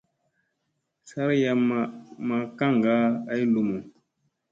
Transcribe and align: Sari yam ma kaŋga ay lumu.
Sari 1.09 1.37
yam 1.45 1.63
ma 2.27 2.37
kaŋga 2.57 2.95
ay 3.31 3.41
lumu. 3.53 3.77